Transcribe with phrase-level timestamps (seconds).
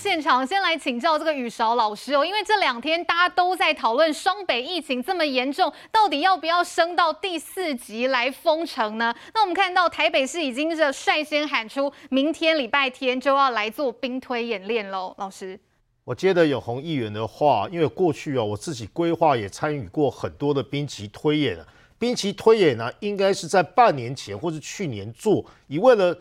[0.00, 9.14] 现场，先来请教这个宇韶老师哦，因为这两天大家都在讨论双北疫情这么严重，到底要不要升到第四级来封城呢？
[9.34, 15.14] 那我们看到台北市已经是率先喊出，明天礼拜天就要来做兵推演练喽。
[15.18, 15.60] 老师，
[16.04, 21.58] 我接着永鸿议员的话，因为过去啊，我自己规划也参与过很多的兵棋推演，
[21.98, 26.16] 兵棋推演呢，应该是在半年前或是去年做，以为了。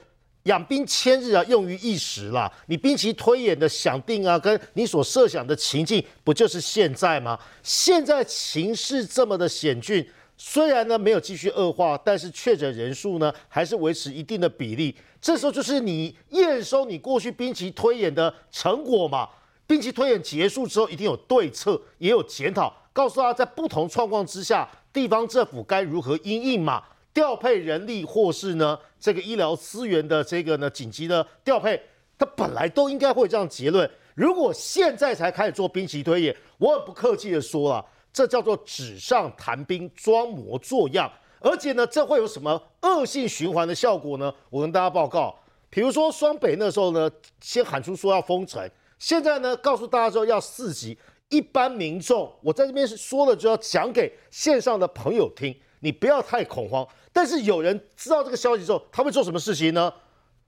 [0.49, 2.51] 养兵千日啊，用于一时啦。
[2.65, 7.39] 你兵棋推演的想定啊，跟你所设想的情境，不就是现在吗？
[7.61, 10.03] 现在情势这么的险峻，
[10.35, 14.95] 虽然呢没有继续恶化，但是确诊人数呢还是维持一定的比例。
[15.21, 19.29] 这时候就是你验收你过去兵棋推演的成果嘛。
[19.67, 26.81] 兵棋推演结束之后，一定有对策，也有检讨，告诉他在不同状况之下，地方政府该如何因应嘛。
[27.13, 31.81] 调配人力或是呢这个医疗资源的这个呢紧急的调配，
[32.17, 33.89] 它本来都应该会有这样结论。
[34.15, 41.11] 如果现在才开始做兵棋推演，我很不客气的说了，这叫做纸上谈兵，装模作样。
[41.41, 44.33] 而且呢，这会有什么恶性循环的效果呢？
[44.49, 45.33] 我跟大家报告，
[45.69, 50.97] 比如说双北那时候呢，先喊出说要封城，现在呢告诉大家说要四级，
[51.29, 55.55] 一般民众，我在这边是说了就要讲给线上的朋友听。
[55.79, 59.93] 你不要太恐慌，但是有人知道这个消息之后，他会做什么事情呢？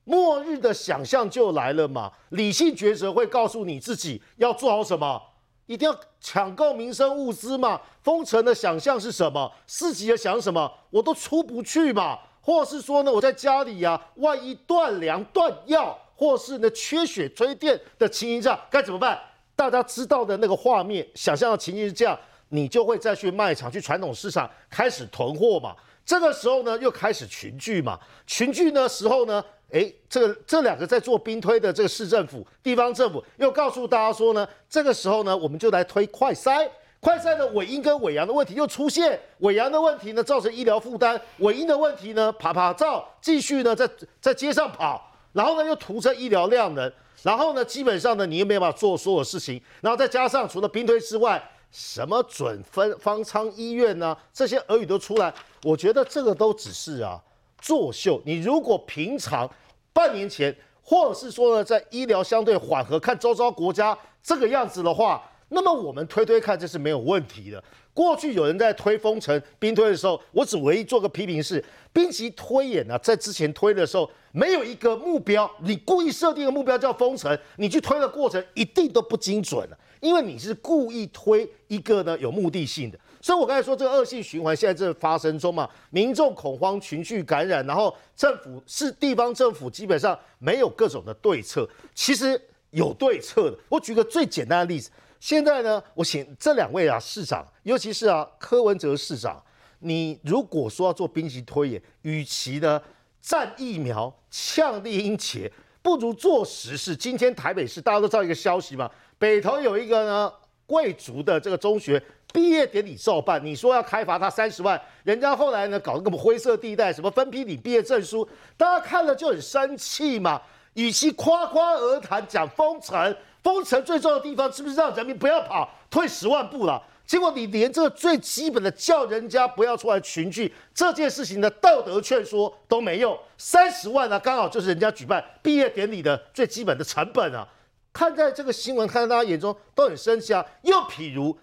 [0.04, 2.12] 末日的想象就来了嘛。
[2.30, 5.22] 理性抉择会告诉你自己要做好什么，
[5.68, 7.80] 一定要抢购民生物资嘛。
[8.02, 9.52] 封城的想象是什么？
[9.68, 10.72] 四级的想什么？
[10.90, 12.20] 我都出不去嘛。
[12.42, 19.18] 或是说呢，我在家里呀、啊，万一断粮断药，或是呢缺血缺电的情形下该怎么办？
[19.56, 22.20] 大家知道的那个画面，想象的情形是这样。
[22.52, 25.76] 你就会再去卖场、去传统市场开始囤货嘛。
[26.06, 27.98] 这个时候呢，又开始群聚嘛。
[28.26, 36.68] 群聚的时候呢，诶，这个这两个在做兵推的这个市政府、地方政府又告诉大家说呢，这个时候呢，我们就来推快筛。
[37.00, 46.92] 快筛的尾音跟尾阳的问题又出现，尾阳的问题呢，造成医疗负担；尾音的问题呢，爬爬照继续呢在在街上跑，然后呢又屠城医疗量能，
[47.23, 51.42] 然后呢基本上呢你又没办法做所有事情，然后再加上除了兵推之外。
[51.71, 54.17] 什么准分方舱医院呢、啊？
[54.33, 55.33] 这些俄语都出来，
[55.64, 57.21] 我觉得这个都只是啊
[57.58, 58.21] 作秀。
[58.26, 59.49] 你如果平常
[59.93, 67.64] 半年前，或者是说呢，在医疗相对缓和，看周遭国家这个样子的话，那么我们推推看，这是没有问题的。
[67.93, 79.77] 过去有人在推封城兵推的时候，我只唯一做个批评是，兵棋推演呢、在之前推的时候没有一个目标，你故意设定的目标叫封城，你去推的过程一定都不精准了。
[80.02, 92.40] 因为你是故意推一个呢有目的性的，所以我刚才说这个恶性循环现在正发生中嘛，民众恐慌、群聚感染，然后政府是地方政府基本上没有各种的对策，其实
[92.72, 93.58] 有对策的。
[93.70, 99.42] 我举个最简单的例子，现在呢，我请这两位啊市长，尤其是啊柯文哲市长，
[99.80, 102.82] 你如果说要做兵棋推演，与其呢
[103.22, 105.52] 战疫苗、呛立英杰，
[105.84, 106.95] 不如做实事。
[106.95, 108.90] 今天台北市大家都知道一个消息嘛。
[109.21, 110.33] 北投有一个呢
[110.65, 112.02] 贵族的这个中学
[112.33, 118.27] 毕业典礼照办，你说要开罚他三十万，人家后来呢搞个什么灰色地带，什么分批领毕业证书，
[118.58, 120.42] 大家看了就很生气嘛。
[120.73, 126.81] 与其夸夸而谈讲封城，封城最重要的地方是不是让人民不要跑，退十万步了？
[127.05, 137.48] 结果你连这个最基本的叫人家不要出来群聚这件事情的道德劝说都没用，三十万呢刚好就是人家举办毕业典礼的最基本的成本啊。
[137.94, 140.46] 看在这个新闻，看在大家眼中都很生气啊。
[140.63, 141.38] 又譬如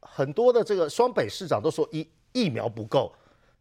[0.00, 3.12] 很多的这个双北市长都说疫疫苗不够，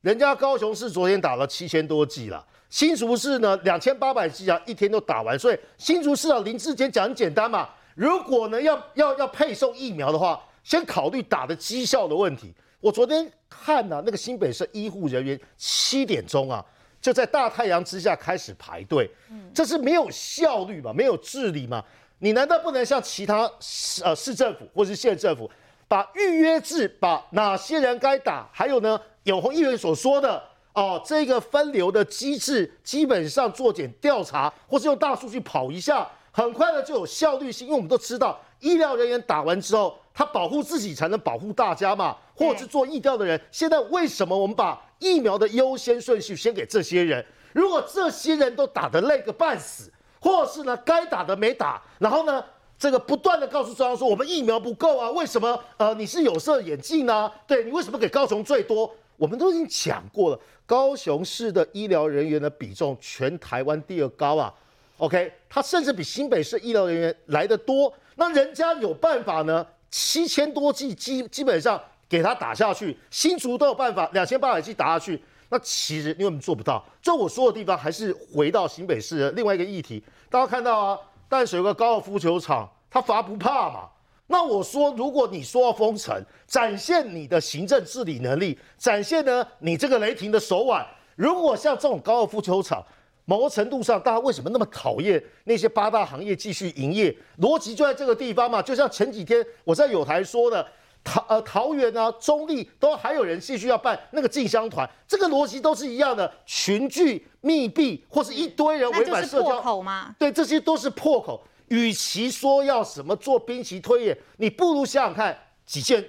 [0.02, 5.38] 人家高雄市昨天打了七千多剂了，新竹市呢两千八百剂啊，一天都打完。
[5.38, 12.54] 所以新竹市长林志坚讲很简单嘛，如果呢要要要配送疫苗的话，先考虑打的绩效的问题。
[12.80, 16.66] 我昨天看呐、那个新北市医护人员七点钟啊。
[17.02, 19.10] 就在大太阳之下开始排队，
[19.54, 21.84] 这是没有效率嘛，没有治理嘛？
[22.20, 25.50] 你难道不能像其他市呃市政府或是县政府，
[25.88, 30.42] 把预约制，把哪些人该打，还有呢，永红议员所说的
[30.74, 37.66] 哦，这个分流的机制，基本上做点调查，或是用大数据跑一下，很快的就有效率性。
[37.66, 47.26] 因为我们都知道，医疗人员打完之后，他保护自己才能保护大家嘛，或者是做疫调的人，现在为什么我们把疫苗的优先顺序先给这些人？
[47.52, 52.42] 如果这些人都打得累个半死，或是呢该打的没打，然后呢
[52.80, 55.62] 这个不断的告诉中央说我们疫苗不够啊，为什么？
[55.76, 57.30] 呃，你是有色眼镜呢？
[57.46, 58.90] 对，你为什么给高雄最多？
[59.18, 64.54] 我们都已经讲过了，高雄市的医疗人员的比重全台湾第二高啊。
[64.98, 67.94] OK，他甚至比新北市医疗人员来的多。
[68.16, 71.80] 那人家有办法呢，七千多剂基基本上
[72.12, 75.18] 给他打下去，新竹都有办法，两千八百剂打下去。
[75.48, 80.04] 那其实因为我们做不到，就我说的地方还是回到新北市的另外一个议题。
[80.30, 81.00] 大家看到啊，
[81.30, 83.88] 淡水有个高尔夫球场，他罚不怕嘛？
[84.28, 90.86] 那我说，如果你说要封城，展现你的行政治理能力，展现呢你这个雷霆的手腕。
[91.16, 92.86] 如果像这种高尔夫球场，
[93.24, 97.16] 某个程度上，大家为什么那么讨厌那些八大行业继续营业？
[97.40, 98.62] 逻辑就在这个地方嘛。
[98.62, 100.68] 就像前几天我在友台说的。
[101.04, 110.16] 桃呃桃园啊，中立都还有人继续要办那个进香团，这个逻辑都是一样的，群聚密闭或是一堆人违反社交，破口吗？
[110.20, 111.42] 对，这些都是破口。
[111.70, 116.06] 与其说要什么做兵棋推演，你不如想想看几件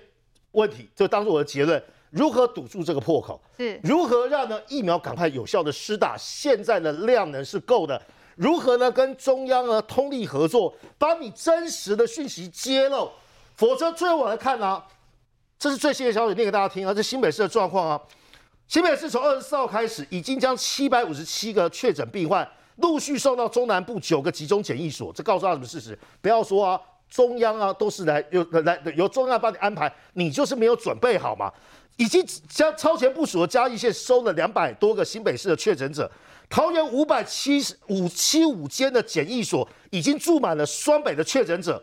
[0.50, 1.80] 问题，就当做我的结论：
[2.10, 3.40] 如何堵住这个破口？
[3.56, 6.16] 是如何让呢疫苗赶快有效的施打？
[6.18, 8.02] 现在的量能是够的。
[8.34, 13.08] 如何呢跟中央呢通力合作，把你真实的讯息揭露？
[13.56, 14.86] 否则，最后我来看呢、啊，
[15.58, 16.92] 这是最新的消息，念给大家听啊。
[16.92, 18.00] 这新北市的状况啊，
[18.66, 25.12] 新北市从二十四号开始，已经将七百五十七个确诊病患陆续送到中南部九个集中检疫所。
[25.12, 25.96] 这告诉他什么事实？
[26.20, 31.52] 不要说啊，中央啊都是来由来由中央帮你安排，你就是没有准备好嘛。
[31.98, 36.10] 已经将超前部署的嘉义县收了两百多个新北市的确诊者，
[36.48, 41.80] 桃园五百七十五七五间的检疫所已经住满了双北的确诊者。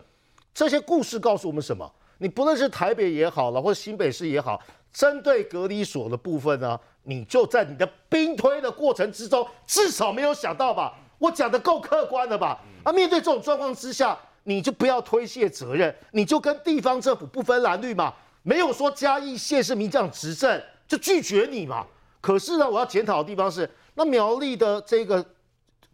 [0.53, 1.89] 这些故事告诉我们什么？
[2.17, 4.61] 你不论是台北也好了，或者新北市也好，
[4.91, 10.93] 针对隔离所的部分呢，你就在你的兵推的过程之中，至少没有想到吧？
[11.17, 12.59] 我讲的够客观了吧？
[12.83, 18.13] 啊，面对这种状况之下，你就不要推卸责任，你就跟地方政府不分蓝绿嘛，
[18.43, 21.85] 没有说嘉义县是民进党执政就拒绝你嘛。
[22.19, 25.25] 可是呢，我要检讨的地方是，那苗栗的这个。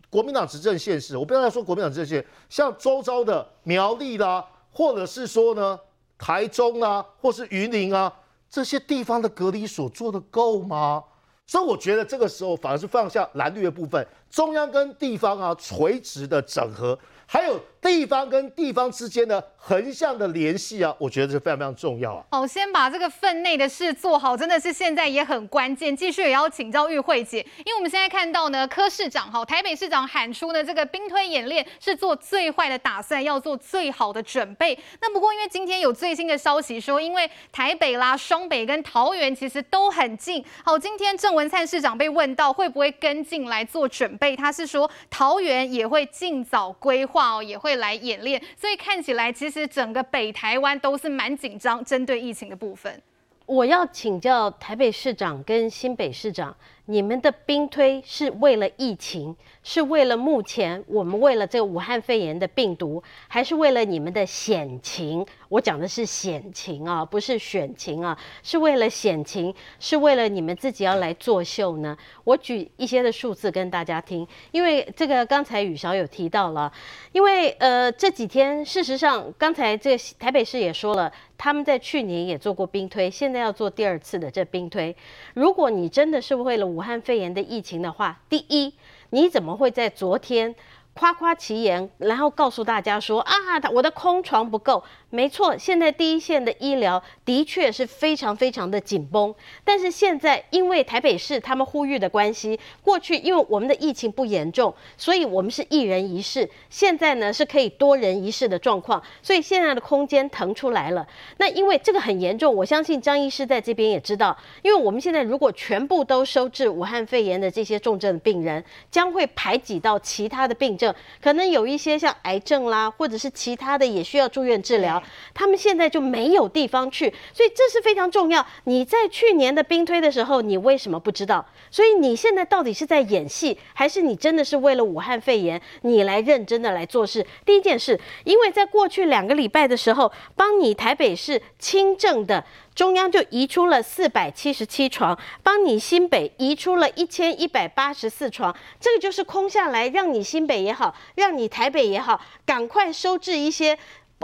[0.10, 5.80] 国民党执政县市，我不要再说国民党执政县，像周遭的苗栗啦，或者是说呢
[6.18, 8.12] 台中啊，或是云林啊，
[8.50, 11.04] 这些地方的隔离所做的够吗？
[11.48, 17.60] 所以我觉得这个时候反而是放下蓝绿的部分，中央跟地方啊垂直的整合，还有。
[17.86, 22.26] 地方跟地方之间的横向的联系啊，我觉得是非常非常重要啊。
[22.32, 25.96] 好，先把这个分内的事做好，真的是现在也很关键。
[25.96, 34.76] 继续也要请教玉慧姐，因为我们现在看到呢，柯市长哈，台北市长喊出呢，这个兵推演练是做最坏的打算，要做最好的准备。
[35.00, 40.44] 那不过因为今天有最新的消息说，因为台北啦、双北跟桃园其实都很近。
[40.64, 47.75] 好，今天郑文灿市长被问到会不会跟进来做准备，他是说桃园也会尽早规划哦，也会。
[47.78, 53.02] 来演练，所以看起来其实整个北台湾都是蛮紧张，针对疫情的部分。
[53.46, 56.56] 我要请教台北市长跟新北市长。
[56.88, 59.36] 你们的兵推是为了疫情，
[59.68, 65.26] 是为了目前我们为了这个武汉肺炎的病毒，还是为了你们的险情？
[65.50, 71.98] 我讲的是险情啊，不是选情啊，是为了险情，是为了你们自己要来作秀呢？
[72.24, 76.72] 我举一些的数字跟大家听，因为这个刚才宇韶有提到了，
[77.12, 84.96] 因为呃这几天事实上刚才这个台北市也说了，他们在去年也做过兵推，现在要做第二次的这兵推。
[85.34, 88.72] 如果你真的是为了武汉肺炎的疫情的话，第一，
[89.10, 90.56] 你怎么会在昨天
[90.98, 93.34] 夸夸其言，然后告诉大家说啊，
[93.74, 94.82] 我的空床不够？
[95.10, 111.06] 没错，现在第一线的医疗的确是非常非常的紧绷，但是现在因为台北市他们呼吁的关系，过去因为我们的疫情不严重，所以我们是一人一室，现在呢是可以多人一室的状况，所以现在的空间腾出来了。
[111.38, 120.85] 那因为这个很严重，我相信张医师在这边也知道，因为我们现在如果全部都收治武汉肺炎的这些重症病人，将会排挤到其他的病症，
[121.22, 125.02] 可能有一些像癌症啦，或者是其他的也需要住院治疗。
[125.34, 128.46] 他们现在就没有地方去，所以这是非常重要。
[128.66, 131.46] 你在去年的兵推的时候，你为什么不知道？
[131.70, 137.26] 所以你现在到底是在演戏，还是你真的是为了武汉肺炎，你来认真的来做事？
[137.46, 142.44] 第一件事，因为在过去两个礼拜的时候，帮你台北市轻症的
[142.76, 153.80] 中央就移出了四百七十七床，帮你新北移出了一千一百八十四床，这个就是空下来，让你新北也好，让你台北也好，赶快收治一些。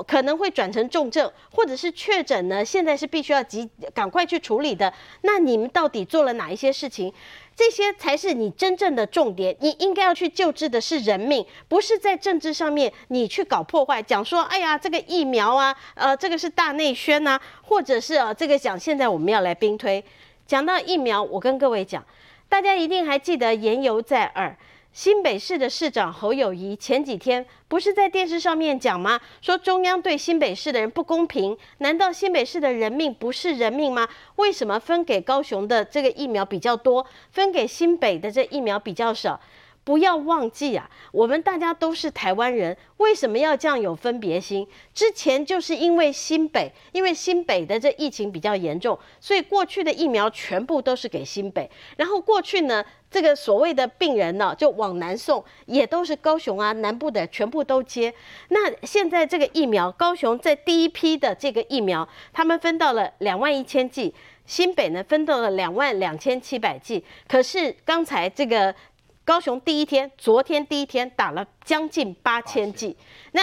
[0.08, 2.64] 可能会转成重症，或者是确诊呢？
[2.64, 4.92] 现在是必须要急赶快去处理的。
[5.22, 7.14] 那你们到底做了哪一些事情？
[7.56, 9.56] 这些才是你真正的重点。
[9.60, 20.04] 你应该要去救治的是人命，不是在政治上面你去搞破坏，讲说哎呀这个疫苗啊，呃这个是大内宣呐，或者是啊这个讲现在我们要来兵推。
[20.48, 22.04] 讲到疫苗，我跟各位讲，
[22.50, 24.58] 大家一定还记得言犹在耳。
[24.94, 29.22] 新北市的市长侯友谊前几天不是在电视上面讲吗？
[29.42, 34.10] 说中央对新北市的人不公平，难道新北市的人命不是人命吗？
[34.36, 39.40] 为什么分给高雄的这个疫苗比较多，分给新北的这疫苗比较少？
[39.84, 44.68] 不要忘记啊，我们大家都是台湾人，为什么要这样有分别心？
[44.94, 51.70] 之前就是因为新北，因为新北的这疫情比较严重，所以过去的疫苗全部都是给新北。
[51.98, 58.14] 然后过去呢，这个所谓的病人呢，就往南送，也都是高雄啊，南部的全部都接。
[58.50, 64.14] 那现在这个疫苗，高雄在第一批的这个疫苗，他们分到了两万一千剂，
[64.46, 67.04] 新北呢分到了两万两千七百剂。
[67.28, 68.76] 可是刚才这个。
[69.24, 72.98] 高雄第一天，昨天第一天打了将近八千剂，
[73.32, 73.42] 那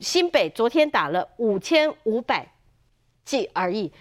[0.00, 2.46] 新北昨天打了五千五百
[3.24, 3.92] 剂而已。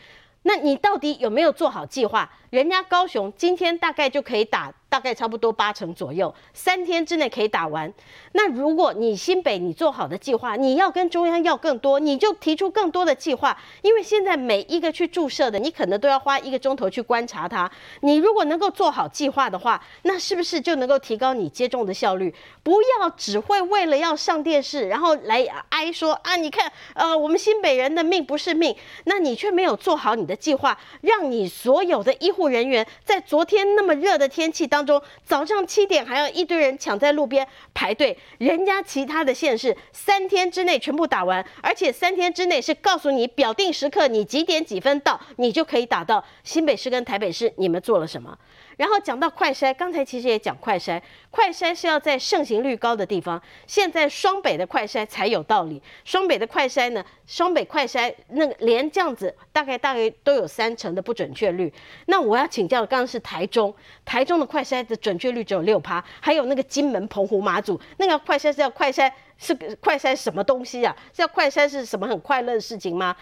[0.43, 2.31] 那你到底有没有做好计划？
[2.49, 4.73] 人家高雄今天大概就可以打。
[4.89, 7.93] 大概差不多八成左右，三天之内可以打完。
[8.31, 13.55] 那如果你新北你做好的计划，你要跟中央要更多，你就提出更多的计划。
[13.83, 17.69] 因为现在每一个去注射的，你可能都要花一个钟头去观察它。
[18.01, 22.33] 你如果能够做好计划的话，那是不是就能够提高你接种的效率？
[22.63, 46.23] 不要只会为了要上电视，然后来哀说啊，你看，呃，我们新北人的命不是命，那你却没有做好你的计划，让你所有的医护人员在昨天那么热的天气当当中早上七点还要一堆人抢在路边排队，人家其他的县市三天之内全部打完，而且三天之内是告诉你表定时刻，你几点几分到，你就可以打到。
[46.45, 48.37] 新北市跟台北市，你们做了什么？
[48.79, 53.41] 然后讲到快筛，刚才其实也讲快筛，快筛是要在盛行率高的地方。
[53.67, 55.83] 现在双北的快筛才有道理。
[56.05, 61.73] 双北的快筛呢，双北快筛那个连这样子，大概大概都有三成的不准确率。
[62.05, 70.95] 那我要请教的，刚刚是台中，台中的快筛的准确率只有六趴，还有那个金门、澎湖、马祖，那个快筛是要快筛是快筛什么东西啊？
[71.13, 73.13] 是要快筛是什么很快乐的事情吗？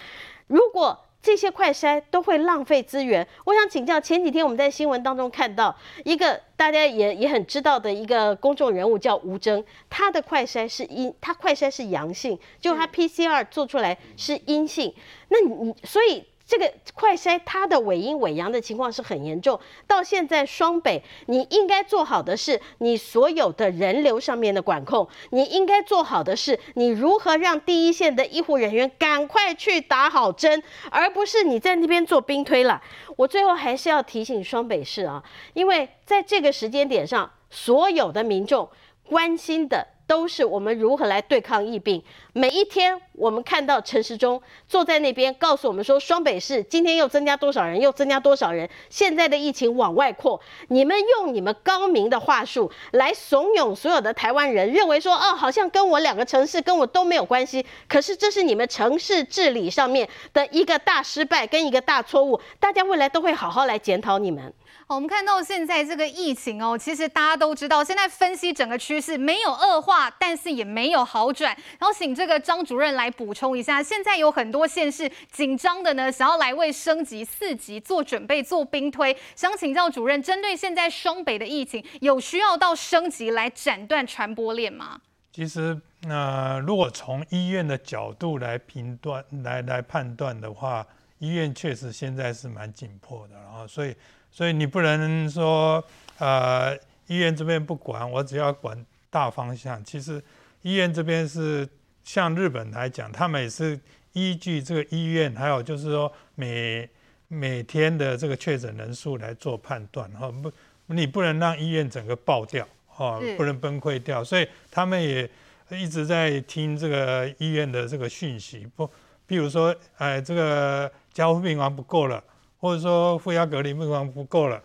[0.45, 3.27] 如果这些快筛都会浪费资源。
[3.45, 14.93] 我想请教，前几天我们在新闻当中看到一个大家也也很知道的一个公众人物叫吴征，他的快筛是阴，他快筛是阳性，就他 PCR 做出来是阴性。
[15.29, 16.23] 那你所以。
[16.47, 32.81] 这个快筛它的尾阴尾阳的情况是很严重，到现在双北，你应该做好的是你所有的人流上面的管控，你应该做好的是你如何让第一线的医护人员赶快去打好针，而不是你在那边做兵推了。
[33.17, 35.21] 我最后还是要提醒双北市啊，
[35.53, 38.69] 因为在这个时间点上，所有的民众
[39.03, 39.96] 关心的。
[40.07, 42.01] 都是我们如何来对抗疫病。
[42.33, 48.69] 每一天，我们看到陈时中坐在那边，告诉我们说，双北市今天又增加多少人，又增加多少人。
[48.89, 57.65] 现在的疫情往外扩，你们用你们高明的话术来怂恿所有的台湾人，认为说，哦，好像跟我两个城市跟我都没有关系。
[57.87, 64.53] 可是这是你们城市治理上面的一个大失败跟一个大错误，大家未来都会好好来检讨你们。
[64.87, 71.53] 我们看到现在这个疫情哦，其实大家都知道，现在分析整个趋势没有恶化，但是也没有好转。
[71.77, 79.15] 然后请这个张主任来补充一下，现在有很多县市紧张的呢，想要来为升级四级做准备、做兵推。
[79.35, 85.01] 想请教主任，针对现在双北的疫情，有需要到升级来斩断传播链吗？
[85.33, 85.77] 其实，
[86.07, 90.87] 呃，如果从医院的角度来评断、来来判断的话，
[91.19, 93.93] 医院确实现在是蛮紧迫的，然后所以。
[94.37, 95.83] 所以你不能说，
[96.19, 96.77] 呃，
[97.07, 99.83] 医院这边不管，我只要管大方向。
[99.83, 100.23] 其实
[100.61, 101.67] 医院这边是
[102.03, 103.79] 像日本来讲，他们也是
[104.13, 106.87] 依据这个医院，还有就是说每
[107.27, 110.51] 每天的这个确诊人数来做判断，哈，不，
[110.85, 114.23] 你不能让医院整个爆掉，哈，不能崩溃掉。
[114.23, 115.27] 所以他们也
[115.71, 118.87] 一直在听这个医院的这个讯息，不，
[119.25, 122.23] 比如说，哎，这个加护病房不够了。
[122.67, 124.61] 或者说负压隔离病房不够了，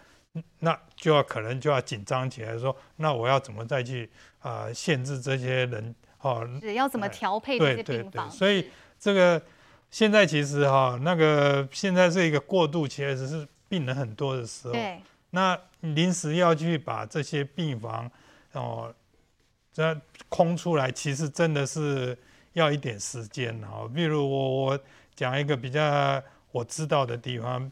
[0.58, 6.48] 那就要可能就要紧张起来，说那我要怎么再去啊、呃、限制这些人哦？
[6.60, 8.28] 是要怎么调配这些病房？
[8.28, 8.68] 所以
[8.98, 9.40] 这个
[9.92, 14.72] 现在其实哈、哦，那个现在是一个过渡期，其实是病人很多的时候。
[14.72, 15.00] 对。
[15.30, 18.10] 那临时要去把这些病房
[18.50, 18.92] 哦，
[19.72, 19.96] 这
[20.28, 22.18] 空出来，其实真的是
[22.54, 23.88] 要一点时间哦。
[23.94, 24.80] 比如我我
[25.14, 27.70] 讲一个比较我知道的地方。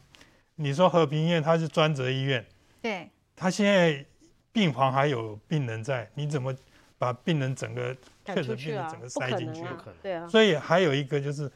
[0.61, 2.45] 你说和平医院它是专责医院，
[2.81, 4.05] 对，它现在
[4.51, 6.53] 病房还有病人在，你怎么
[6.97, 9.63] 把病人整个确诊病人整个塞进去？
[10.03, 10.27] 对啊。
[10.27, 11.51] 所以还有一个就是，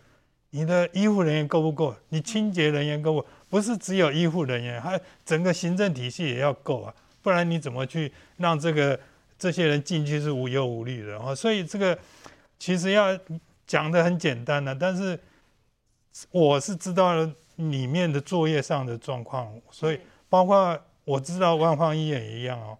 [0.50, 1.96] 你的医护人员够不够？
[2.10, 3.28] 你清洁人员够不够？
[3.50, 9.00] 不是只有医护人员，还整个行政体系也要够啊，不然你怎么去让这个
[9.38, 11.36] 这些人进去是无忧无虑的啊。
[11.36, 11.98] 所以这个
[12.58, 13.18] 其实要
[13.68, 15.20] 讲的很简单的，但是
[16.32, 22.78] 我是知道了里面的作业上的状况，所以包括我知道万方医院也一样哦，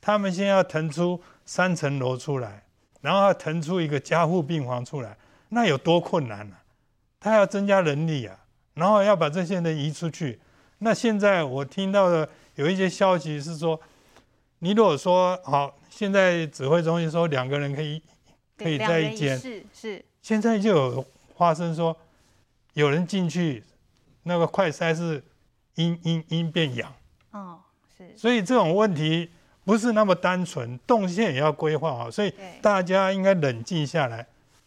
[0.00, 2.64] 他们先要腾出三层楼出来，
[3.00, 5.16] 然后要腾出一个加护病房出来，
[5.50, 6.62] 那有多困难啊？
[7.20, 8.38] 他要增加人力啊，
[8.74, 10.40] 然后要把这些人移出去。
[10.78, 13.80] 那现在我听到的有一些消息是说，
[14.58, 18.02] 你如果说好，现在指挥中心说两个人可以
[18.56, 21.04] 可以在一间，是是，现在就有
[21.36, 21.96] 发生说
[22.74, 23.64] 有人进去，
[24.26, 25.24] 那个快筛是
[25.76, 26.92] 阴阴阴变阳，
[27.30, 27.60] 哦
[27.96, 29.30] 是，所以这种问题
[29.64, 34.26] 不是那么单纯，动线也要规划好，所以大家应该冷静下来，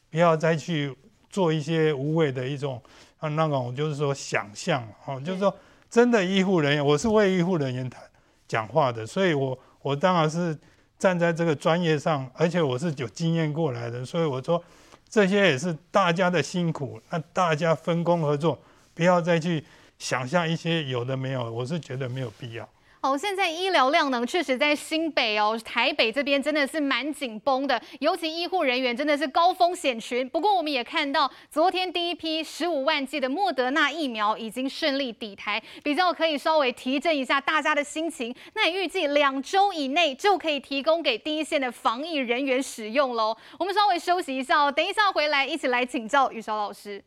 [0.09, 0.95] 不要再去
[1.29, 2.81] 做一些无谓的一种
[3.19, 5.55] 啊那种就是说想象哦，就是说。
[5.89, 7.99] 真的医护人员，我是为医护人员谈
[8.47, 10.55] 讲话的，所以我我当然是
[10.99, 14.63] 站在这个专业上，而且我是有经验过来的，所以我说
[15.09, 18.59] 这些也是大家的辛苦，那大家分工合作，
[18.99, 19.63] 不要再去
[19.97, 22.67] 想象一些有的没有，我是觉得没有必要。
[22.99, 30.27] 好，现在医疗量能确实在新北哦，台北这边真的是蛮紧绷的，尤其医护人员真的是高风险群。
[30.27, 38.35] 不过我们也看到，昨天第一批十五万剂的莫德纳疫苗已经顺利抵台，比较可以稍微提振一下大家的心情。
[38.53, 43.33] 那预计两周以内就可以提供给第一线的防疫人员使用喽。
[43.57, 47.01] 我们稍微休息一下哦，等一下回来一起来请教宇韶老师。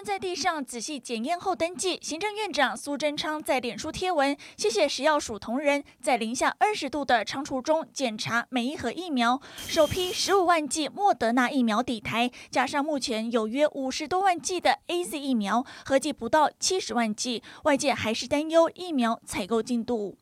[0.00, 9.38] 蹲在地上仔细检验后登记，行政院长苏贞昌在脸书贴文，谢谢食药署同仁在零下二十度的仓储中检查每一盒疫苗。
[9.58, 17.42] 首批十五万剂莫德纳疫苗底台，加上目前有约五十多万剂的 AZ 疫苗，合计不到七十万剂。
[17.64, 20.16] 外界还是担忧疫苗采购进度。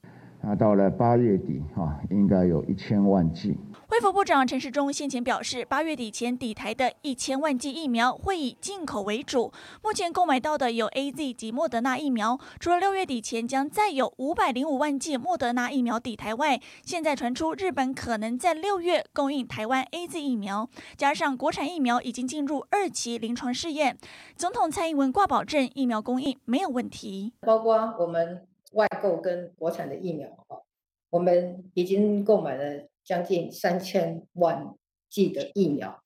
[0.49, 3.55] 那到了八月底，哈，应该有一千万剂。
[3.91, 9.53] 卫福部长陈时中先前表示，八月底前抵台的一千万剂疫苗会以进口为主。
[9.83, 23.99] 目前购买到的有 AZ 及莫德纳疫苗，除了六月底前将再有五百零五万剂莫德纳疫苗抵台外，现在传出日本可能在六月供应台湾 AZ 疫苗，加上国产疫苗已经进入二期临床试验，
[24.35, 27.35] 总统蔡英文挂保证疫苗供应没有问题。
[27.41, 30.29] 包括我们外购跟国产的疫苗，
[31.11, 32.89] 我们已经购买了。
[33.05, 34.75] 将近三千万
[35.09, 36.05] 剂的疫苗，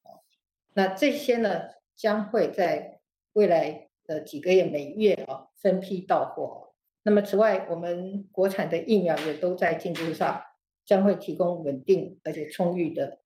[0.74, 1.62] 那这些呢，
[1.96, 3.00] 将会在
[3.32, 6.74] 未来的几个月每月啊分批到货。
[7.02, 10.44] 那么此外，我们国产的疫苗也都在进度上，
[10.86, 13.18] 将会提供稳定而且充裕的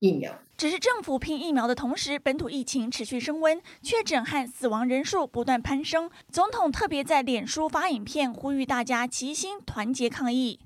[0.00, 0.32] 疫苗。
[0.56, 6.10] 只是政府拼疫苗的同时，本土疫情持续升温，确诊和死亡人数不断攀升。
[6.30, 10.58] 总统特别在脸书发影片，呼吁大家齐心团结抗疫。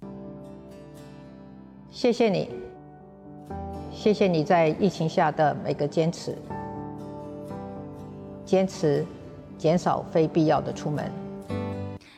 [1.93, 2.51] 谢谢你，
[3.93, 6.37] 谢谢你在疫情下的每个坚持，
[8.45, 9.07] 坚持
[9.57, 11.24] 减少非必要的出门。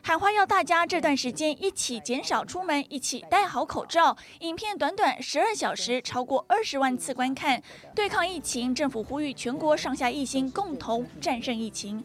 [0.06, 4.16] 喊话要大家这段时间一起减少出门，一起戴好口罩。
[4.38, 7.60] 影片短短十二小时，超过二十万次观看。
[7.92, 12.04] 对抗疫情，政府呼吁全国上下一心，共同战胜疫情。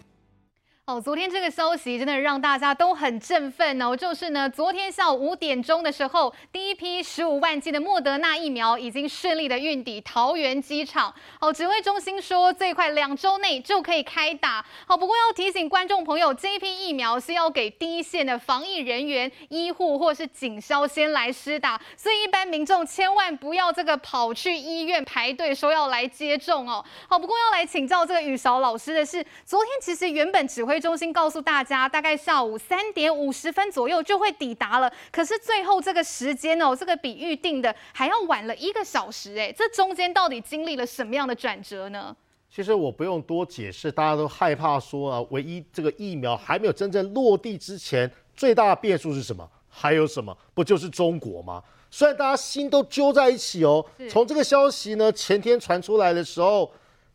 [0.88, 3.96] 哦，昨天这个消息真的让大家都很振奋哦。
[3.96, 11.14] 就是呢，昨天下午五点钟的时候，第一批十五万剂的莫德纳疫苗已经顺利的运抵桃园机场。
[11.40, 14.66] 好，指挥中心说最快两周内就可以开打。
[14.88, 26.84] 好，不过要提醒观众朋友，这一批疫苗是要给第一线的防疫人员、医护或是警消先来施打，所以一般民众千万不要这个跑去医院排队说要来接种哦。
[27.08, 30.71] 好，不过要来请教这个宇韶老师的是，昨天其实原本指挥。
[30.72, 34.90] 指挥中心告诉大家，大概下午三点五十分左右就会抵达了。
[35.12, 39.38] 可是最后这个时间哦，这个比预定的还要晚了一个小时。
[39.38, 42.16] 哎，这中间到底经历了什么样的转折呢？
[42.50, 49.46] 其实我不用多解释，大家都害怕说啊，唯一这个疫苗还没有真正落地之前，最大的变数是什么？
[49.68, 50.36] 还有什么？
[50.54, 51.62] 不就是中国吗？
[51.90, 56.72] 虽然大家心都揪在一起哦，从这个消息呢前天传出来的时候。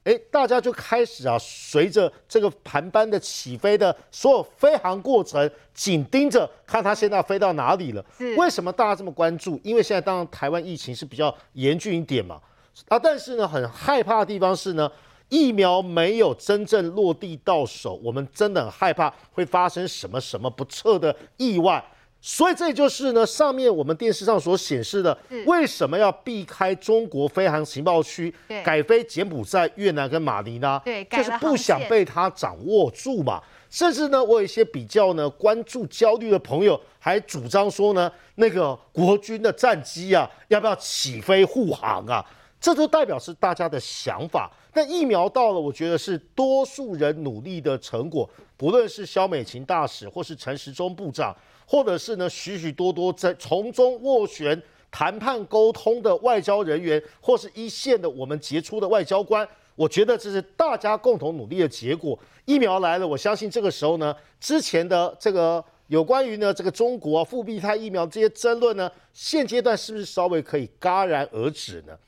[0.06, 8.04] 哎，大家就开始啊，随着这个航班的起飞的所有飞行过程，紧盯着看它现在飞到哪里了。
[8.36, 9.60] 为什么大家这么关注？
[9.64, 12.40] 因为现在当然台湾疫情是比较严峻一点嘛。
[12.86, 14.88] 啊，但是呢，很害怕的地方是呢，
[15.28, 21.84] 疫苗没有真正落地到手，我们真的很害怕会发生什么什么不测的意外。
[22.20, 33.40] 所以这就是呢，上面我们电视上所显示的，为什么要避开中国飞航情报区，改飞柬埔寨、越南跟马尼拉，对，就是不想被他掌握住嘛。
[33.70, 42.24] 甚至呢，我有一些比较呢关注焦虑的朋友，还主张说呢，那个国军的战机啊，要不要起飞护航啊？
[42.58, 44.50] 这就代表是大家的想法。
[44.72, 48.28] 那疫苗到了，我觉得是多数人努力的成果。
[48.56, 62.18] 不论是萧美琴大使，或是陈时中部长，或者是呢许许多多在从中斡旋、谈判沟通的外交人员，或是一线的我们杰出的外交官，我觉得这是大家共同努力的结果。
[62.44, 71.98] 疫苗来了，我相信这个时候呢，之前的这个有关于呢这个中国复必泰疫苗这些争论呢，现阶段是不是稍微可以戛然而止呢？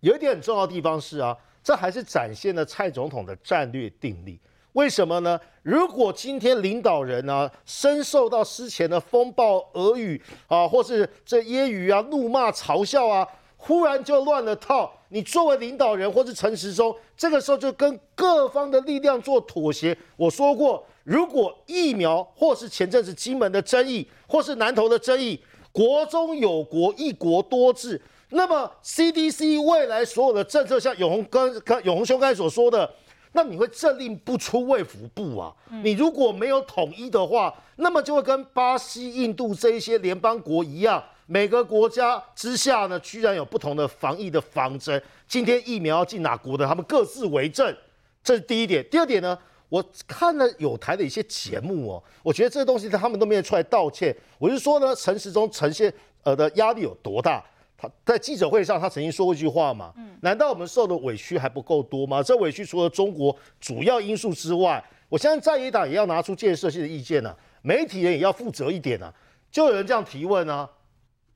[0.00, 4.38] 有一点很重要的地方是啊，这还是展现了蔡总统的战略定力。
[4.76, 5.40] 为什么呢？
[5.62, 14.92] 如果今天领导人呢、啊，深受到之前的风暴俄语啊，或是这揶揄啊、怒骂、嘲笑啊，忽然就乱了套。
[15.08, 19.96] 你作为领导人或是陈时中，这个时候就跟各方的力量做妥协。
[20.14, 25.40] 我说过，如果疫苗或是前阵子金门的争议，或是南投的争议，
[25.72, 32.92] 国中有国，一国多制，那么 CDC 未来所有的政策，像永鸿跟跟永鸿兄刚才所说的。
[33.36, 35.54] 那你会政令不出卫福部啊？
[35.82, 45.00] 你如果没有统一的话，那么就会跟巴西、印度这一些联邦国一样，每个国家之下呢，居然有不同的防疫的方针。
[45.28, 47.76] 今天疫苗要进哪国的，他们各自为政，
[48.24, 48.82] 这是第一点。
[48.90, 54.16] 第二点呢，我看了有台的一些节目哦，我觉得这个东西他们都没有出来道歉。
[54.38, 57.44] 我就说呢，陈时中呈现呃的压力有多大？
[57.78, 59.92] 他在记者会上，他曾经说过一句话嘛？
[60.22, 62.22] 难道我们受的委屈还不够多吗？
[62.22, 69.14] 这委屈除了中国主要因素之外，我相信在野党也要拿出建设性的意见呢、啊，媒体人也要负责一点呢、啊。
[69.50, 70.68] 就有人这样提问啊，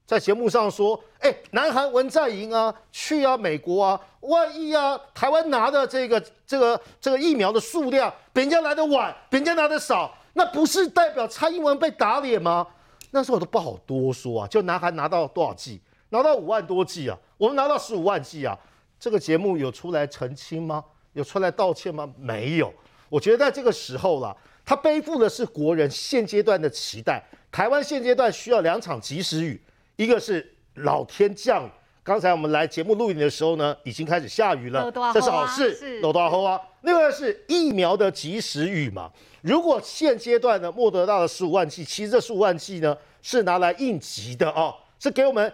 [0.07, 12.67] 在节目上说：“哎，南韩文在寅啊，去啊美国啊，万一啊台湾拿的这个这个这个疫苗的数量比人家来的晚，比人家拿的少，那不是代表蔡英文被打脸吗？”
[13.13, 15.81] 那时候我都不好多说啊，就南韩拿到多少剂？
[16.11, 18.57] 拿到五万多剂啊，我们拿到十五万剂啊，
[18.99, 20.85] 这个节目有出来澄清吗？
[21.15, 22.09] 有出来道歉吗？
[22.17, 22.73] 没有。
[23.09, 27.21] 我觉得在这个时候了，他背负的是国人现阶段的期待。
[27.51, 29.61] 台湾现阶段需要两场及时雨，
[29.97, 31.71] 一个是老天降雨。
[32.03, 36.01] 刚才我们来节目录影的时候呢，已经开始下雨了，这是好事。
[36.01, 36.61] 多大后啊？
[36.83, 39.11] 另外是疫苗的及时雨嘛。
[39.43, 45.53] 如果现阶段呢莫德纳的十五万剂，其实这十五万剂呢是拿来应急的哦，是给我们。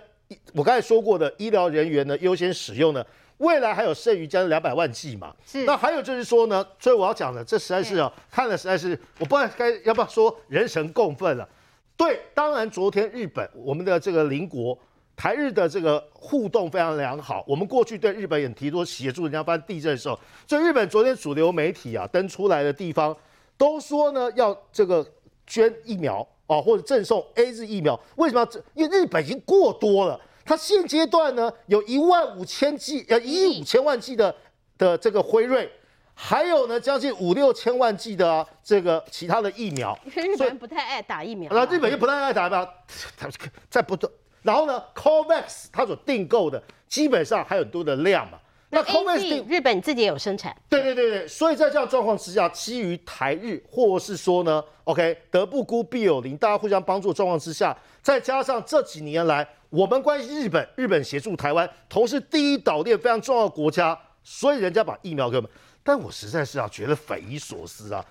[0.54, 3.04] 我刚才说过的医疗人员呢优先使用呢，
[3.38, 5.34] 未来还有剩余将近两百万剂嘛。
[5.46, 5.64] 是。
[5.64, 11.48] 那还有就是说呢，所以我要讲的，这实在是啊，看了实在是，我不知道该要不要说人神共愤了。
[11.96, 14.78] 对，当然昨天日本我们的这个邻国
[15.14, 23.16] 台日的这个互动非常良好，我们过去对日本也提出协助人家发生地震的时候，所以日本昨天主流媒体啊登出来的地方
[23.56, 25.06] 都说呢要这个
[25.46, 26.26] 捐疫苗。
[26.46, 28.62] 哦，或者赠送 A 日疫苗，为什么要这？
[28.74, 34.34] 因为日本已经过多了，它现阶段呢有一万五千剂，呃，一亿五千万剂的
[34.78, 35.68] 的这个辉瑞，
[36.14, 39.98] 还有呢将近五六千万剂的、啊、这个其他的疫苗。
[40.04, 41.50] 日本人不太爱打疫苗。
[41.52, 42.68] 那日本又不太爱打疫苗，
[43.16, 43.28] 它
[43.68, 44.12] 在不断。
[44.42, 48.38] 然后呢，COVAX 它所订购的基本上还有很多的量嘛。
[48.70, 65.50] 那 COVAX 日本自己也有生产，对对对对，所以在这样状况之下，基于台日或是说呢，OK，德不孤必有邻，大家互相帮助的状况之下，再加上这几年来我们关心日本，日本协助台湾，同时第一岛链非常重要的国家，所以人家把疫苗给我们，
[65.84, 68.04] 但我实在是啊觉得匪夷所思啊。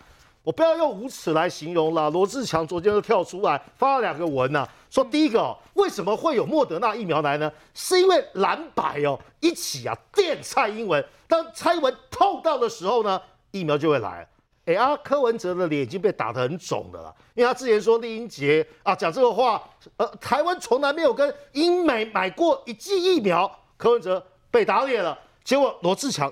[0.45, 2.07] 我不要用无耻来形容了。
[2.11, 7.51] 罗志强昨天就跳出来发了两个文呐、啊，说第一个哦，为什么会有莫德纳疫苗来呢？
[7.73, 14.25] 是因为蓝白哦一起啊电蔡英文，当蔡英文痛到的时候呢，疫苗就会来。
[14.65, 19.61] 哎啊，柯文哲的脸已经被打得很肿的了，因为他之前说李英杰啊讲这个话，
[19.97, 25.17] 呃，台湾从来没有跟英美买过一剂疫苗，柯文哲被打脸了。
[25.43, 26.31] 结果罗志强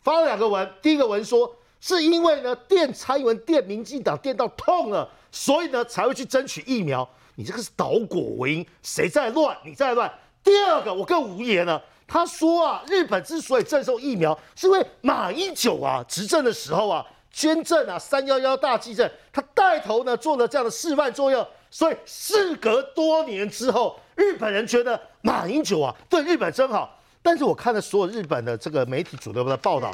[0.00, 1.54] 发了两个文，第一个文说。
[1.82, 7.06] 是因为呢，电蔡英文、电民进党电到痛了，所以呢才会去争取疫苗。
[7.34, 9.56] 你这个是倒果为因，谁在乱？
[9.64, 10.08] 你在乱。
[10.44, 11.82] 第二个，我更无言了。
[12.06, 21.44] 他说啊，日本之所以赠送疫苗，是因为马英九啊执政的时候啊捐赠啊三幺幺大地震，他带头呢做了这样的示范作用。
[21.68, 26.96] 所以事隔多年之后，日本人觉得马英九啊对日本真好。
[27.22, 29.92] 但是我看了所有日本的这个媒体主流的报道。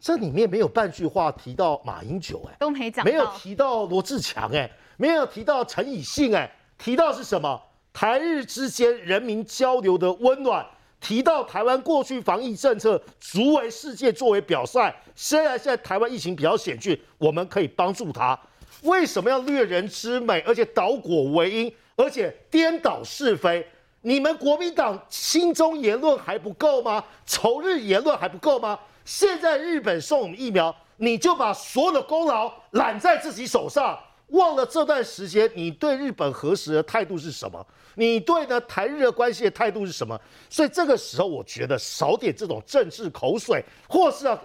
[0.00, 7.60] 这里面没有半句话提到马英九，哎，都没讲，没有提到罗志强，哎，没有提到陈以信，哎，提到是什么？
[7.92, 10.64] 台日之间人民交流的温暖，
[11.00, 14.94] 提到台湾过去防疫政策足为世界作为表率。
[15.14, 18.38] 虽然现在台湾疫情比较险峻，我们可以帮助他。
[18.84, 23.66] 为什么要掠人之美，而且倒果为因，而且颠倒是非？
[24.02, 27.04] 你们国民党心中言论还不够吗？
[27.26, 28.78] 仇日言论还不够吗？
[29.10, 37.66] 现在日本送我们疫苗，你就把所有的功劳揽在自己手上，忘了这段时间你对日本核实的态度是什么？
[37.96, 40.16] 你对呢台日的关系的态度是什么？
[40.48, 44.40] 所以这个时候，我觉得少点这种政治口水，或是要。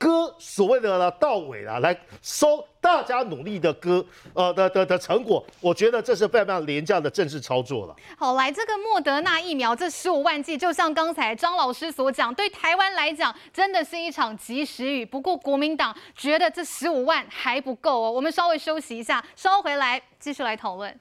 [0.00, 7.94] 割所谓的到尾了，来收大家努力的割呃的的的成果，我觉得这是非常非常廉价的政治操作了。
[8.16, 15.04] 好，来这个莫德纳疫苗这十五万剂，就像刚才张老师所讲，对台湾来讲真的是一场及时雨。
[15.04, 18.10] 不过国民党觉得这十五万还不够哦。
[18.10, 20.98] 我们稍微休息一下，稍回来继续来讨论。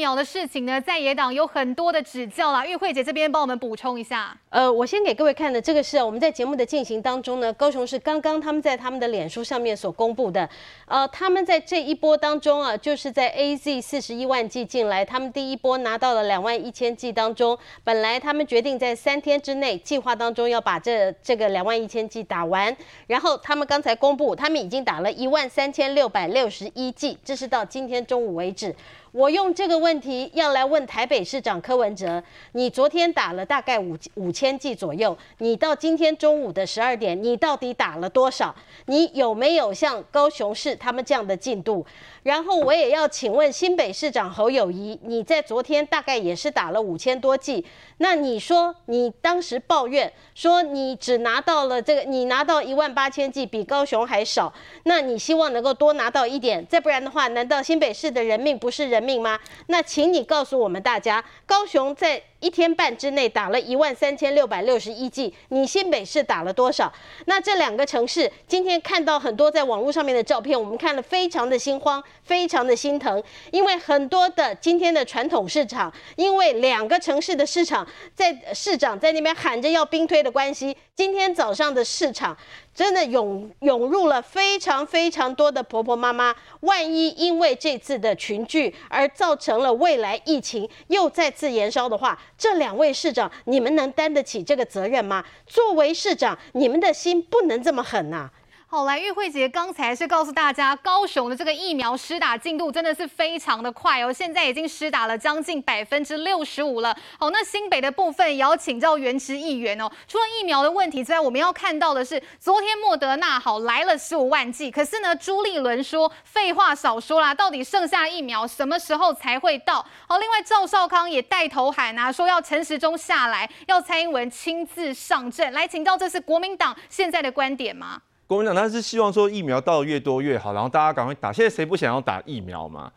[0.00, 2.64] 苗的事情呢，在野党有很多的指教啦。
[2.64, 4.34] 玉慧姐这边帮我们补充一下。
[4.48, 10.48] 呃，我先给各位看的这个是我们在节目的进行当中呢，高雄市刚刚他们在他们的脸书上面所公布的。
[10.86, 22.74] 呃，他们在这一波当中啊，就是在 AZ 四十一万剂进来，他们第一波拿到了两万一千剂当中，本来他们决定在三天之内计划当中要把这这个两万一千剂打完，
[23.06, 28.74] 然后他们刚才公布，他们已经打了一万三千六百六十一剂，这是到今天中午为止。
[29.12, 38.54] 我用这个问题要来问台北市长柯文哲，你昨天打了大概五五千剂左右，你到今天中午的十二点，你到底打了多少？
[38.86, 41.84] 你有没有像高雄市他们这样的进度？
[42.22, 47.64] 然后我也要请问新北市长侯友谊，你在昨天大概也是打了五千多剂，
[47.96, 54.52] 那你说你当时抱怨说你只拿到了这个，你拿到一万八千剂比高雄还少，
[54.84, 59.38] 那你希望能够多拿到一点，再不然的话，难道新北市的人命不是人命吗？
[59.66, 62.22] 那请你告诉我们大家，高雄在。
[62.40, 66.92] 一天半之内打了一万三千六百六十一剂，你新北市打了多少？
[67.26, 82.36] 那这两个城市今天看到很多在网络上面的照片，我们看了非常的心慌，非常的心疼，因为很多的今天的传统市场，因为两个城市的市场在市长在那边喊着要兵推的关系，今天早上的市场。
[82.72, 95.22] 真的涌涌入了非常非常多的婆婆妈妈，万一因为这次的群聚而造成了未来疫情又再次延烧的话，这两位市长，你们能担得起这个责任吗？
[95.46, 98.30] 作为市长，你们的心不能这么狠呐！
[98.72, 106.96] 好，来玉慧姐刚才是告诉大家，高雄的这个疫苗施打进度真的是非常的快哦，现在已经施打了将近百分之六十五了。
[107.18, 109.90] 好，那新北的部分也要请教原植议员哦。
[110.06, 119.84] 除了疫苗的问题之外，我们要看到的是，昨天莫德纳好来了十五万剂，可是呢，朱立伦说废话少说啦，到底剩下疫苗什么时候才会到？
[120.06, 125.52] 好，另外赵少康也带头喊啊，说要陈时中下来，要蔡英文亲自上阵。
[125.52, 128.02] 来请教，这是国民党现在的观点吗？
[128.30, 131.32] 国民党他是希望说疫苗到越多越好，然后大家赶快打。
[131.32, 132.88] 现在谁不想要打疫苗嘛？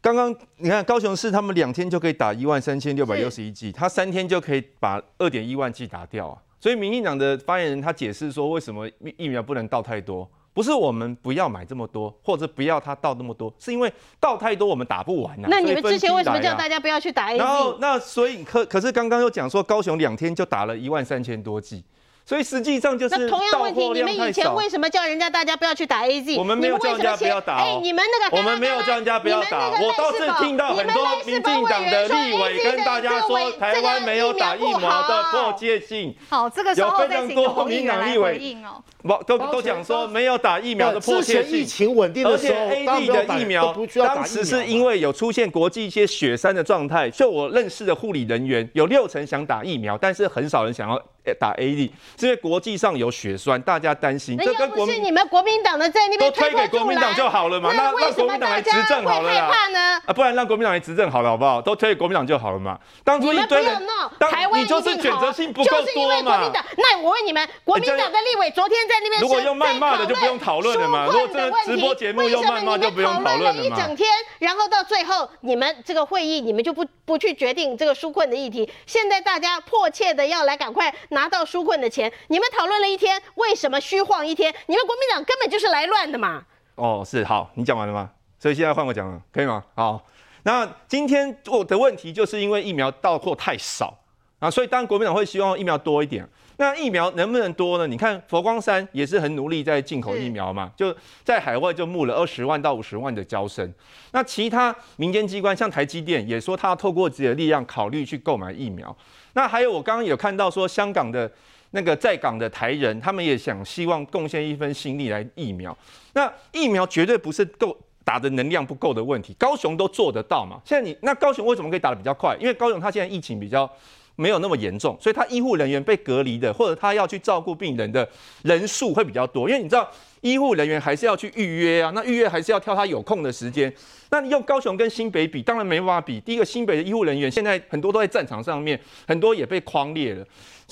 [0.00, 6.38] 刚刚你看高雄市他们两天就可以打一万三千六百六十一剂，他三天就可以把二点一万剂打掉啊。
[6.58, 10.26] 所以民进党的发言人他解释说，为什么疫苗不能到太多？
[10.54, 15.48] 不是我们不要买这么多，或者不要他到那么多，是因为到太多我们打不完啊。
[15.50, 17.30] 那你们之前为什么叫大家不要去打？
[17.34, 21.84] 然后那所以可可是刚刚又讲说高雄两天就打了一万三千多剂。
[22.26, 26.38] 所以实际上就是那同样问题，你们以前为什么叫人家大家不要去打 AZ？
[26.38, 27.58] 我们没有叫人家不要打。
[27.58, 29.68] 哎，你们那个我们没有叫人家不要打。
[29.68, 36.16] 我倒是听到很多民进党的立委跟大家说，台湾没有打疫苗的迫切性。
[36.30, 38.82] 好，这个时候再请国民党立委哦。
[39.26, 41.58] 都都讲说没有打疫苗的迫切性。
[41.58, 51.00] 疫情稳定的时候，而且 A D 的疫苗当时是因为有出现国际一些雪山的状态，就我认识的护理人员有六成想打疫苗，但是很少人想要。
[51.40, 51.90] 打 A D，
[52.20, 54.36] 是因为国际上有血栓，大家担心。
[54.36, 57.72] 这跟国是你们国民党的在那边都推给国民党就好了嘛？
[57.74, 60.02] 那让国民党来执政好了啦。
[60.04, 61.62] 啊，不然让国民党来执政好了，好不好？
[61.62, 62.78] 都推给国民党就好了嘛。
[63.02, 63.74] 当初一堆人，
[64.20, 66.52] 台湾你就是选择性不够多嘛。
[66.76, 71.06] 那我问你们，国民党的立委昨天在那边，如果用谩骂的就不用讨论了嘛。
[71.06, 73.60] 如果这个直播节目用谩骂就不用讨论了嘛。
[73.62, 74.06] 一整天，
[74.40, 78.70] 然后到最后你们这个会议，你们就不不去决定这个纾困的议题。
[78.84, 81.88] 现在大家迫切的要来赶快拿到纾困的。
[81.94, 84.52] 钱，你们讨论了一天，为什么虚晃一天？
[84.66, 86.42] 你们国民党根本就是来乱的嘛！
[86.74, 88.10] 哦，是好，你讲完了吗？
[88.40, 89.62] 所以现在换我讲了，可以吗？
[89.76, 90.04] 好，
[90.42, 93.96] 那今天我的问题就是因为疫苗到货太少
[94.40, 96.28] 啊，所以当然国民党会希望疫苗多一点。
[96.56, 97.86] 那疫苗能不能多呢？
[97.86, 103.72] 你看佛光山也是很努力在进口疫苗嘛，就在海外就募了二十万到五十万的交生。
[104.12, 108.96] 那其他民间机关像台积电也说他要透过自己的力量考虑去购买疫苗。
[109.32, 111.28] 那还有我刚刚有看到说香港的
[111.72, 115.76] 那个在港的台人，他们也想希望贡献一份心力来疫苗。
[116.12, 120.60] 那疫苗绝对不是够打的能量不够的问题，高雄都做得到嘛。
[120.64, 122.36] 现在你那高雄为什么可以打得比较快？
[122.38, 123.68] 因为高雄它现在疫情比较。
[124.16, 128.08] 没有那么严重，所以他医护人员被隔离的，或者他要去照顾病人的
[128.42, 133.72] 人数会比较多，因为你知道医护人员还是要去预约啊，那预约还是要挑他有空的时间。
[134.10, 136.20] 那你用高雄跟新北比，当然没办法比。
[136.20, 140.24] 第一个，新北的医护人员现在很多都在战场上面，很多也被匡列了。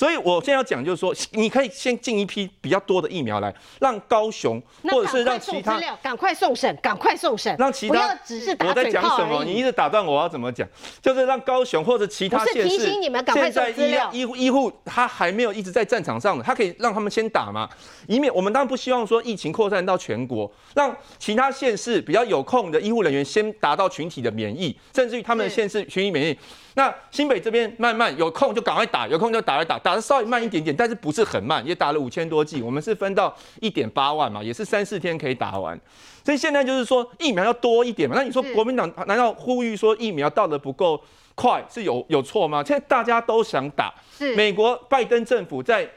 [0.02, 8.50] 所以我现在要讲就是说，你可以先进一批比较多的疫苗来，让高雄或者是让其他赶快送审，赶快送审，让其他不要只是。
[8.66, 9.44] 我在讲什么？
[9.44, 10.68] 你一直打断我，要怎么讲？
[11.00, 13.62] 就是让高雄或者其他县市，提醒你们赶快送。
[14.10, 17.70] 医护医护他还没有一直在战场上的，他可以让他们先打嘛，
[18.08, 26.36] 以免我们当然不希望说疫情扩散到全国，让其他县市比较有空的医护人员先达到群体的免疫，甚至于他们的县市群体免疫。
[26.74, 35.78] 那新北这边慢慢有空就赶快打，有空就打来打，打的稍微慢一点点，但是不是很慢，也打了五千多剂，我们是分到一点八万嘛，也是三四天可以打完。
[36.24, 38.16] 所以现在就是说疫苗要多一点嘛。
[38.16, 41.00] 那你说国民党难道呼吁说疫苗到的不够
[41.34, 42.62] 快是有有错吗？
[42.64, 45.88] 现在大家都想打，是美国拜登政府在。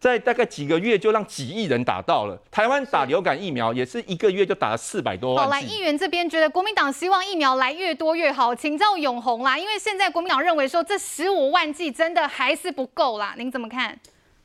[0.00, 2.40] 在大概几个月就让几亿人打到了。
[2.50, 5.44] 台湾打流感疫苗也是一个月就打了四百多万。
[5.44, 9.58] 好，来议员这边觉得国民党希望疫苗来越多越好，请教永红啦。
[9.58, 13.94] 因为现在国民党认为说这十五万剂真的还是不够啦，您怎么看？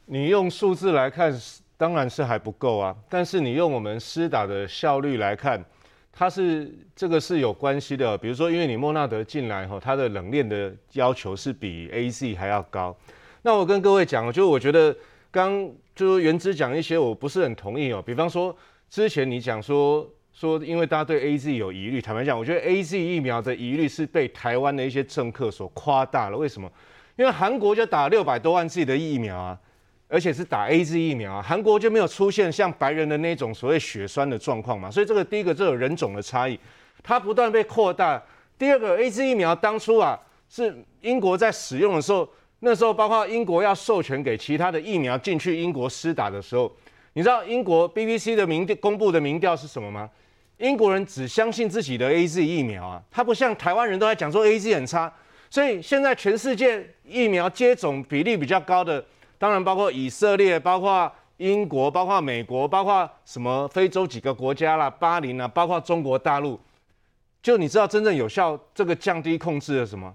[0.07, 1.33] 你用数字来看，
[1.77, 2.93] 当然是还不够啊。
[3.09, 5.63] 但是你用我们施打的效率来看，
[6.11, 8.17] 它是这个是有关系的。
[8.17, 12.93] 比如说，因为你莫纳德进来后，它的冷链的要求是比 AZ 还要高。
[13.41, 14.93] 那我跟各位讲，就我觉得。
[15.35, 18.55] 刚就是原之讲一些我不是很同意哦，比方说
[18.89, 26.37] 之前你讲说说，因为大家对 AZ 有疑虑，坦白讲，我觉得 AZ 疫苗的疑虑是被台湾的一些政客所夸大了。
[26.37, 26.71] 为什么？
[27.17, 29.59] 因为韩国就打六百多万剂的疫苗啊，
[30.07, 36.57] 而且是打 AZ 疫苗啊，韩国就没有出现像白人的那种所谓血栓的状况嘛，所以这个第一个这有人种的差异，
[37.03, 38.23] 它不断被扩大。
[38.57, 40.17] 第二个 AZ 疫苗当初啊
[40.47, 42.25] 是英国在使用的时候。
[42.59, 46.71] 那时候，包括英国要授权给其他的疫苗进去英国施打的时候，
[47.13, 50.09] 你知道英国 BBC 的民调公布的民调是什么吗？
[50.57, 55.11] 英国人只相信自己的 AZ 疫苗啊，他不像台湾人都在讲说 AZ 很差。
[55.49, 59.05] 所以现在全世界疫苗接种比例比较高的，
[59.37, 66.59] 当然包括以色列、包括英国、包括美国、包括什么非洲几个国家啦、巴林啊，包括中国大陆。
[67.43, 70.13] 就你知道真正有效这个降低控制的什么？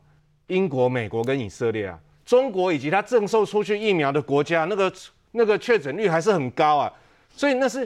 [0.48, 1.98] 英国、美国跟以色列啊。
[2.30, 4.92] 中国以及它赠送出去疫苗的国家，那个
[5.32, 6.92] 那个确诊率还是很高啊，
[7.34, 7.84] 所以那是，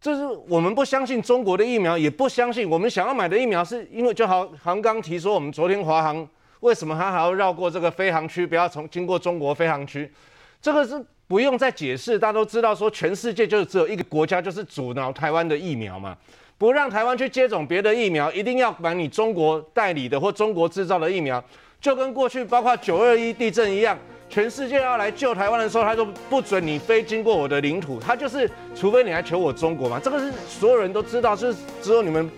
[0.00, 10.12] 就是我们不相信中国的疫苗，也不相信我们想要买的疫苗，是因为就好，好像刚提说，我们昨天华航为什么它还要绕过这个飞航区，不要从经过中国飞航区，
[10.60, 16.18] 这个是不用再解释，大家都知道说全世界就只有一个国家，就是阻挠台湾的疫苗嘛，
[16.58, 21.40] 不让台湾去接种别的疫苗，一定要买你中国代理的或中国制造的疫苗。
[21.80, 23.96] 就跟过去包括九二一地震一样，
[24.28, 32.28] 全世界要来救台湾的时候，他都不准你飞经过我的领土，他就是除非你来求我中国嘛，这个是所有人都知道，是只有你们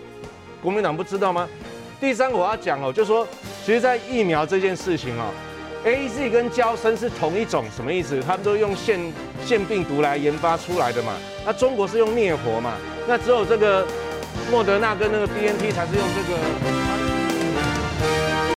[0.61, 1.47] 国民党不知道吗？
[1.99, 3.27] 第三个我要讲哦，就是说，
[3.65, 5.31] 其实，在疫苗这件事情哦
[5.83, 8.21] ，AZ 跟交生是同一种，什么意思？
[8.21, 8.99] 他们都用腺
[9.43, 11.13] 腺病毒来研发出来的嘛，
[11.45, 12.75] 那中国是用灭活嘛，
[13.07, 13.85] 那只有这个
[14.51, 17.08] 莫德纳跟那个 BNT 才是用这个。